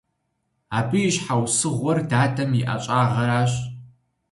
Абы 0.77 0.97
и 1.07 1.09
щхьэусыгъуэр 1.15 1.99
дадэм 2.09 2.51
и 2.59 2.61
ӀэщӀагъэращ. 2.67 3.51